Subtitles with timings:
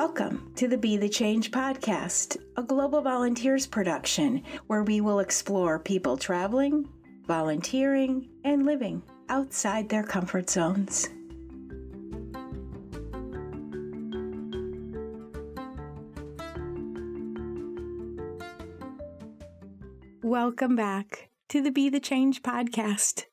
[0.00, 5.78] Welcome to the Be the Change podcast, a Global Volunteers production where we will explore
[5.78, 6.88] people traveling,
[7.26, 11.10] volunteering, and living outside their comfort zones.
[20.22, 23.26] Welcome back to the Be the Change podcast.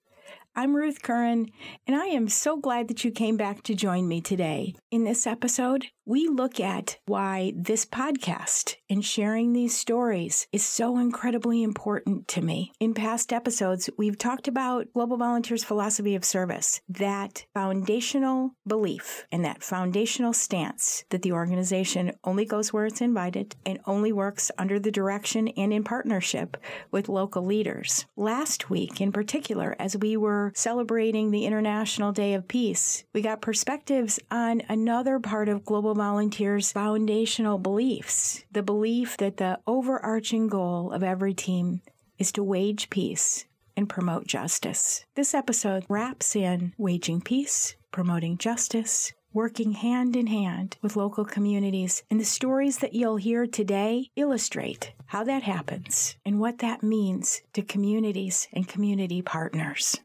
[0.54, 1.50] I'm Ruth Curran,
[1.86, 4.76] and I am so glad that you came back to join me today.
[4.92, 10.98] In this episode, we look at why this podcast and sharing these stories is so
[10.98, 12.72] incredibly important to me.
[12.80, 19.44] In past episodes, we've talked about Global Volunteers' philosophy of service, that foundational belief and
[19.44, 24.80] that foundational stance that the organization only goes where it's invited and only works under
[24.80, 26.56] the direction and in partnership
[26.90, 28.06] with local leaders.
[28.16, 33.42] Last week, in particular, as we were celebrating the International Day of Peace, we got
[33.42, 40.92] perspectives on another part of Global Volunteers' foundational beliefs the belief that the overarching goal
[40.92, 41.82] of every team
[42.20, 43.46] is to wage peace
[43.76, 45.06] and promote justice.
[45.16, 52.04] This episode wraps in waging peace, promoting justice, working hand in hand with local communities.
[52.12, 57.42] And the stories that you'll hear today illustrate how that happens and what that means
[57.54, 60.00] to communities and community partners.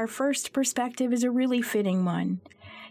[0.00, 2.40] Our first perspective is a really fitting one.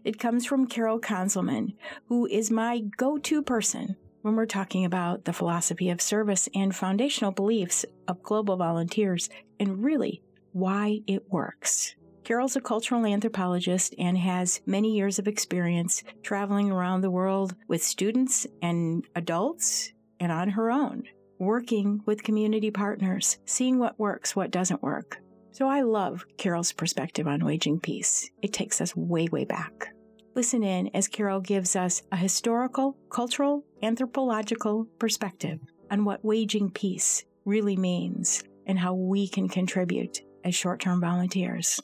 [0.03, 1.73] It comes from Carol Conzelman,
[2.07, 6.75] who is my go to person when we're talking about the philosophy of service and
[6.75, 9.27] foundational beliefs of global volunteers
[9.59, 11.95] and really why it works.
[12.23, 17.83] Carol's a cultural anthropologist and has many years of experience traveling around the world with
[17.83, 21.05] students and adults and on her own,
[21.39, 25.19] working with community partners, seeing what works, what doesn't work.
[25.51, 28.29] So I love Carol's perspective on waging peace.
[28.41, 29.93] It takes us way, way back.
[30.35, 35.59] Listen in as Carol gives us a historical, cultural, anthropological perspective
[35.91, 41.79] on what waging peace really means and how we can contribute as short term volunteers.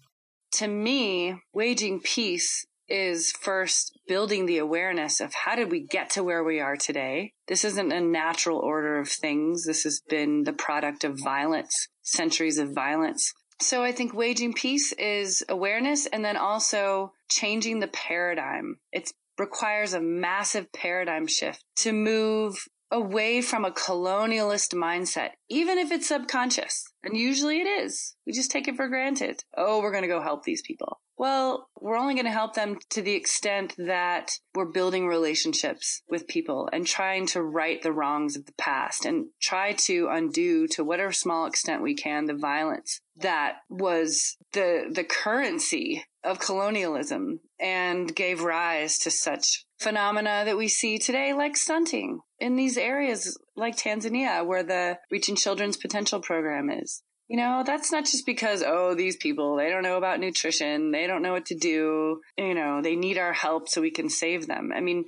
[0.54, 6.24] To me, waging peace is first building the awareness of how did we get to
[6.24, 7.34] where we are today?
[7.48, 9.66] This isn't a natural order of things.
[9.66, 13.34] This has been the product of violence, centuries of violence.
[13.62, 18.80] So I think waging peace is awareness and then also changing the paradigm.
[18.92, 25.92] It requires a massive paradigm shift to move away from a colonialist mindset, even if
[25.92, 26.86] it's subconscious.
[27.04, 28.16] And usually it is.
[28.26, 29.44] We just take it for granted.
[29.58, 31.00] Oh, we're going to go help these people.
[31.18, 36.28] Well, we're only going to help them to the extent that we're building relationships with
[36.28, 40.84] people and trying to right the wrongs of the past and try to undo to
[40.84, 48.14] whatever small extent we can the violence that was the the currency of colonialism and
[48.16, 53.78] gave rise to such phenomena that we see today like stunting in these areas like
[53.78, 58.94] Tanzania where the Reaching Children's Potential program is you know, that's not just because, oh,
[58.94, 60.92] these people, they don't know about nutrition.
[60.92, 62.22] They don't know what to do.
[62.38, 64.72] You know, they need our help so we can save them.
[64.76, 65.06] I mean,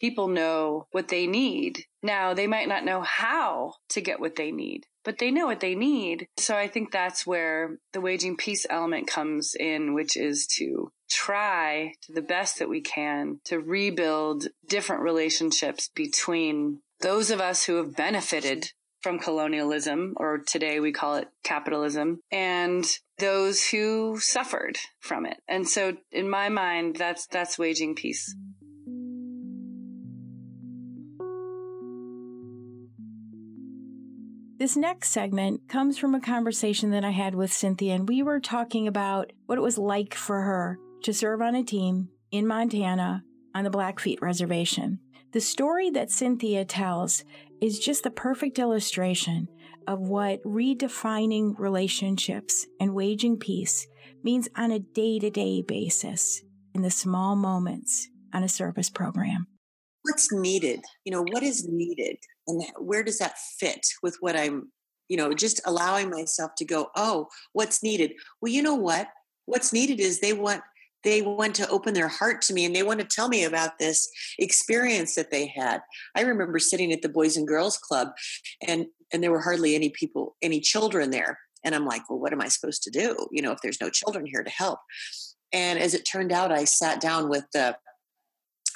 [0.00, 1.84] people know what they need.
[2.02, 5.60] Now, they might not know how to get what they need, but they know what
[5.60, 6.28] they need.
[6.36, 11.94] So I think that's where the waging peace element comes in, which is to try
[12.02, 17.76] to the best that we can to rebuild different relationships between those of us who
[17.76, 22.84] have benefited from colonialism, or today we call it capitalism, and
[23.18, 25.38] those who suffered from it.
[25.48, 28.34] And so in my mind, that's, that's waging peace.
[34.58, 38.40] This next segment comes from a conversation that I had with Cynthia, and we were
[38.40, 43.22] talking about what it was like for her to serve on a team in Montana
[43.54, 44.98] on the Blackfeet Reservation.
[45.32, 47.22] The story that Cynthia tells
[47.60, 49.46] is just the perfect illustration
[49.86, 53.86] of what redefining relationships and waging peace
[54.22, 56.42] means on a day to day basis
[56.74, 59.46] in the small moments on a service program.
[60.02, 60.80] What's needed?
[61.04, 62.16] You know, what is needed?
[62.46, 64.72] And where does that fit with what I'm,
[65.08, 68.12] you know, just allowing myself to go, oh, what's needed?
[68.40, 69.08] Well, you know what?
[69.44, 70.62] What's needed is they want
[71.04, 73.78] they want to open their heart to me and they want to tell me about
[73.78, 75.80] this experience that they had.
[76.16, 78.08] I remember sitting at the Boys and Girls Club
[78.66, 81.38] and and there were hardly any people, any children there.
[81.64, 83.16] And I'm like, well, what am I supposed to do?
[83.32, 84.80] You know, if there's no children here to help.
[85.52, 87.76] And as it turned out, I sat down with the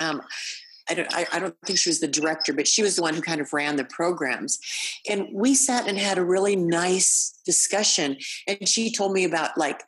[0.00, 0.22] um,
[0.90, 3.14] I don't, I, I don't think she was the director, but she was the one
[3.14, 4.58] who kind of ran the programs.
[5.08, 8.16] And we sat and had a really nice discussion.
[8.48, 9.80] And she told me about like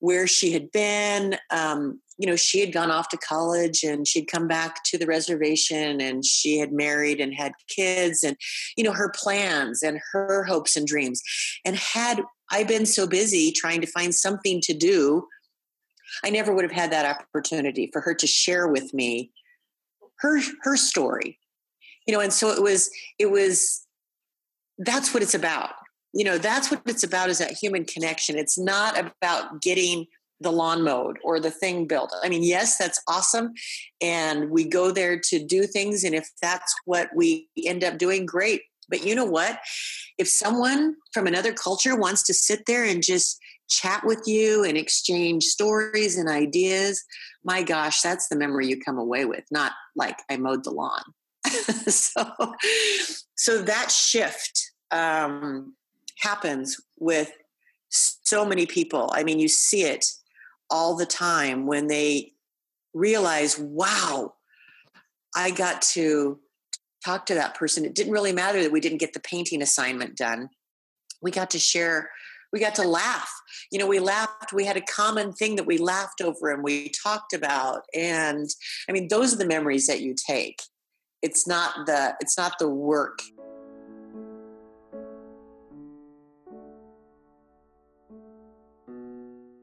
[0.00, 1.36] where she had been.
[1.50, 5.06] Um, you know, she had gone off to college and she'd come back to the
[5.06, 8.36] reservation and she had married and had kids and,
[8.76, 11.22] you know, her plans and her hopes and dreams.
[11.64, 15.26] And had I been so busy trying to find something to do,
[16.24, 19.30] I never would have had that opportunity for her to share with me
[20.20, 21.38] her her story.
[22.06, 23.86] You know, and so it was it was
[24.78, 25.74] that's what it's about
[26.12, 28.38] you know that's what it's about is that human connection.
[28.38, 30.06] It's not about getting
[30.40, 32.14] the lawn mowed or the thing built.
[32.22, 33.52] I mean yes that's awesome.
[34.00, 38.24] And we go there to do things and if that's what we end up doing
[38.24, 38.62] great.
[38.88, 39.58] But you know what?
[40.16, 43.38] If someone from another culture wants to sit there and just
[43.68, 47.04] chat with you and exchange stories and ideas
[47.44, 51.02] my gosh that's the memory you come away with not like i mowed the lawn.
[51.88, 52.24] So
[53.36, 55.74] so that shift um,
[56.20, 57.32] happens with
[57.90, 59.10] so many people.
[59.12, 60.06] I mean, you see it
[60.70, 62.32] all the time when they
[62.92, 64.34] realize, wow,
[65.34, 66.38] I got to
[67.04, 67.84] talk to that person.
[67.84, 70.50] It didn't really matter that we didn't get the painting assignment done.
[71.22, 72.10] We got to share,
[72.52, 73.30] we got to laugh.
[73.70, 76.90] You know, we laughed, we had a common thing that we laughed over and we
[76.90, 77.82] talked about.
[77.94, 78.48] And
[78.88, 80.60] I mean, those are the memories that you take.
[81.22, 83.20] It's not the it's not the work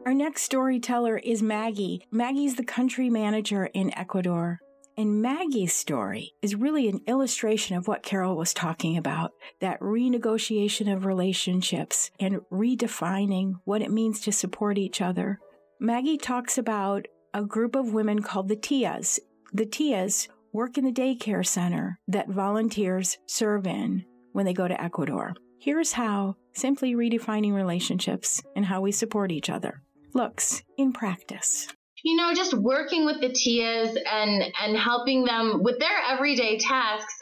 [0.05, 2.05] Our next storyteller is Maggie.
[2.11, 4.59] Maggie's the country manager in Ecuador.
[4.95, 9.31] And Maggie's story is really an illustration of what Carol was talking about
[9.61, 15.39] that renegotiation of relationships and redefining what it means to support each other.
[15.79, 19.17] Maggie talks about a group of women called the Tias.
[19.53, 24.79] The Tias work in the daycare center that volunteers serve in when they go to
[24.79, 25.33] Ecuador.
[25.59, 29.81] Here's how simply redefining relationships and how we support each other
[30.15, 31.67] looks in practice?
[32.03, 37.15] You know, just working with the Tias and and helping them with their everyday tasks,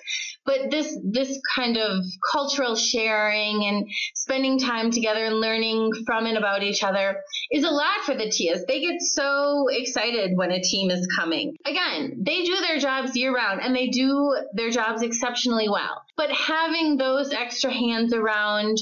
[0.46, 2.04] but this this kind of
[2.34, 7.70] cultural sharing and spending time together and learning from and about each other is a
[7.70, 8.66] lot for the Tias.
[8.68, 11.56] They get so excited when a team is coming.
[11.66, 16.04] Again, they do their jobs year round and they do their jobs exceptionally well.
[16.18, 18.78] But having those extra hands around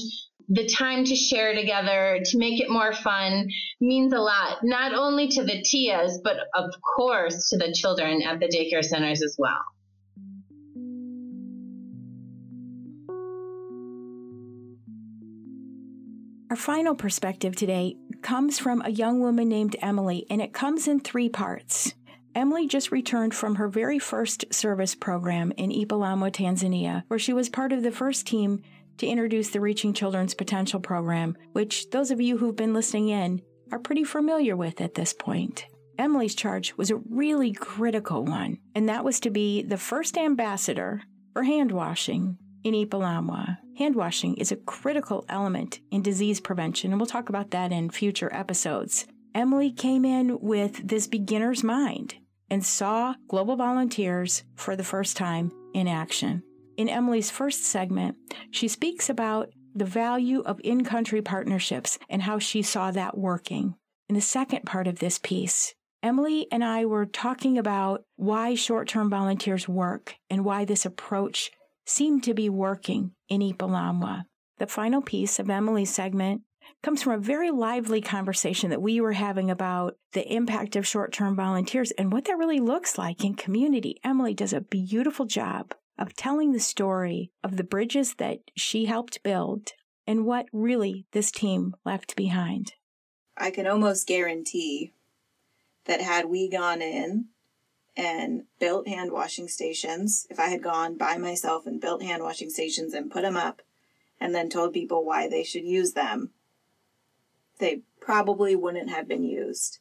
[0.52, 3.48] the time to share together to make it more fun
[3.80, 8.38] means a lot, not only to the Tias, but of course to the children at
[8.38, 9.62] the daycare centers as well.
[16.50, 21.00] Our final perspective today comes from a young woman named Emily, and it comes in
[21.00, 21.94] three parts.
[22.34, 27.48] Emily just returned from her very first service program in Ipalamwa, Tanzania, where she was
[27.48, 28.62] part of the first team
[28.98, 33.42] to introduce the Reaching Children's Potential program, which those of you who've been listening in
[33.70, 35.66] are pretty familiar with at this point.
[35.98, 41.02] Emily's charge was a really critical one, and that was to be the first ambassador
[41.32, 43.58] for hand washing in Ipalamwa.
[43.78, 47.90] Hand washing is a critical element in disease prevention, and we'll talk about that in
[47.90, 49.06] future episodes.
[49.34, 52.14] Emily came in with this beginner's mind
[52.50, 56.42] and saw global volunteers for the first time in action.
[56.82, 58.16] In Emily's first segment,
[58.50, 63.76] she speaks about the value of in country partnerships and how she saw that working.
[64.08, 68.88] In the second part of this piece, Emily and I were talking about why short
[68.88, 71.52] term volunteers work and why this approach
[71.86, 74.24] seemed to be working in Ipalamwa.
[74.58, 76.42] The final piece of Emily's segment
[76.82, 81.12] comes from a very lively conversation that we were having about the impact of short
[81.12, 84.00] term volunteers and what that really looks like in community.
[84.02, 89.22] Emily does a beautiful job of telling the story of the bridges that she helped
[89.22, 89.72] build
[90.06, 92.74] and what really this team left behind.
[93.36, 94.92] I can almost guarantee
[95.84, 97.26] that had we gone in
[97.96, 102.50] and built hand washing stations, if I had gone by myself and built hand washing
[102.50, 103.62] stations and put them up
[104.20, 106.30] and then told people why they should use them,
[107.58, 109.78] they probably wouldn't have been used.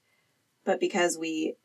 [0.64, 1.56] But because we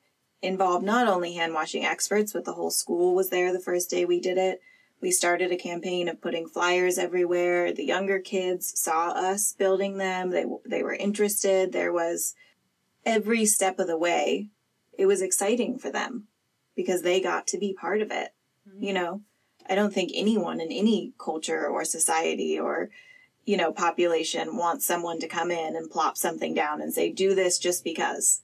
[0.43, 4.05] involved not only hand washing experts, but the whole school was there the first day
[4.05, 4.61] we did it.
[5.01, 7.73] We started a campaign of putting flyers everywhere.
[7.73, 10.31] The younger kids saw us building them.
[10.31, 11.73] They they were interested.
[11.73, 12.35] There was
[13.05, 14.49] every step of the way.
[14.99, 16.29] It was exciting for them
[16.75, 18.35] because they got to be part of it.
[18.69, 18.83] Mm-hmm.
[18.83, 19.21] You know,
[19.69, 22.91] I don't think anyone in any culture or society or
[23.45, 27.35] you know population wants someone to come in and plop something down and say do
[27.35, 28.43] this just because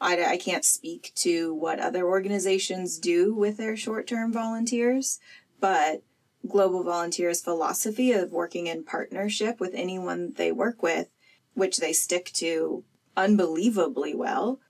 [0.00, 5.18] I, I can't speak to what other organizations do with their short term volunteers,
[5.60, 6.02] but
[6.46, 11.08] Global Volunteers' philosophy of working in partnership with anyone they work with,
[11.54, 12.84] which they stick to
[13.16, 14.60] unbelievably well,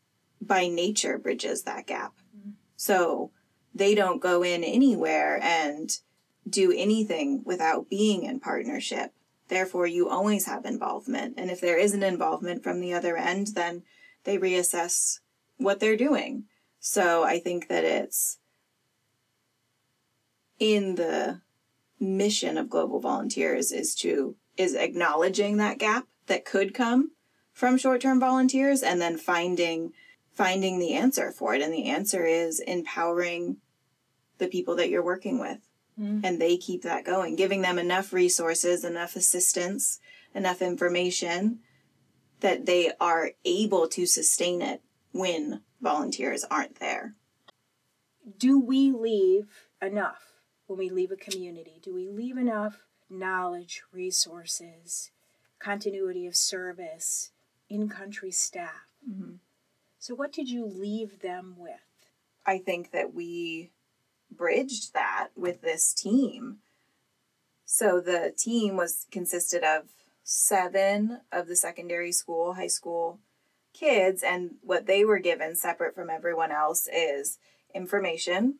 [0.40, 2.14] by nature bridges that gap.
[2.36, 2.50] Mm-hmm.
[2.76, 3.30] So
[3.74, 5.90] they don't go in anywhere and
[6.48, 9.12] do anything without being in partnership.
[9.48, 11.34] Therefore, you always have involvement.
[11.36, 13.82] And if there is an involvement from the other end, then
[14.24, 15.20] they reassess
[15.56, 16.44] what they're doing.
[16.80, 18.38] So I think that it's
[20.58, 21.40] in the
[22.00, 27.12] mission of global volunteers is to is acknowledging that gap that could come
[27.52, 29.92] from short-term volunteers and then finding
[30.32, 33.56] finding the answer for it and the answer is empowering
[34.38, 35.58] the people that you're working with
[36.00, 36.20] mm.
[36.22, 39.98] and they keep that going giving them enough resources enough assistance
[40.34, 41.58] enough information
[42.40, 47.14] that they are able to sustain it when volunteers aren't there
[48.38, 49.48] do we leave
[49.80, 50.32] enough
[50.66, 55.10] when we leave a community do we leave enough knowledge resources
[55.58, 57.30] continuity of service
[57.68, 58.86] in country staff.
[59.08, 59.34] Mm-hmm.
[59.98, 61.72] So, what did you leave them with?
[62.46, 63.70] I think that we
[64.30, 66.58] bridged that with this team.
[67.64, 69.88] So, the team was consisted of
[70.30, 73.18] seven of the secondary school, high school
[73.72, 77.38] kids, and what they were given separate from everyone else is
[77.74, 78.56] information,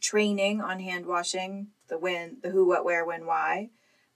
[0.00, 3.68] training on hand washing, the when, the who, what, where, when, why,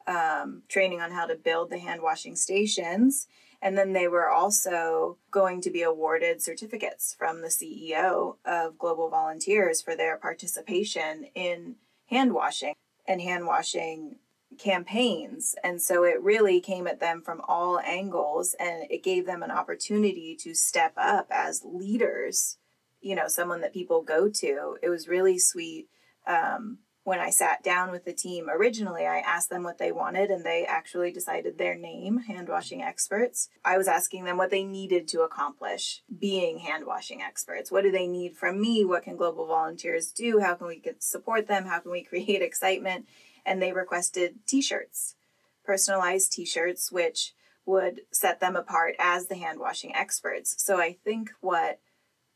[0.06, 3.26] um, training on how to build the hand washing stations,
[3.60, 9.10] and then they were also going to be awarded certificates from the CEO of Global
[9.10, 11.74] Volunteers for their participation in
[12.06, 12.72] hand washing
[13.06, 14.16] and hand washing
[14.58, 15.54] campaigns.
[15.62, 19.50] And so it really came at them from all angles and it gave them an
[19.50, 22.58] opportunity to step up as leaders,
[23.00, 24.76] you know, someone that people go to.
[24.82, 25.88] It was really sweet.
[26.26, 30.30] Um, when I sat down with the team originally, I asked them what they wanted
[30.30, 33.50] and they actually decided their name, hand washing experts.
[33.62, 37.70] I was asking them what they needed to accomplish being hand washing experts.
[37.70, 38.86] What do they need from me?
[38.86, 40.40] What can global volunteers do?
[40.40, 41.66] How can we support them?
[41.66, 43.06] How can we create excitement?
[43.46, 45.16] And they requested t shirts,
[45.64, 47.32] personalized t shirts, which
[47.66, 50.54] would set them apart as the hand washing experts.
[50.58, 51.80] So I think what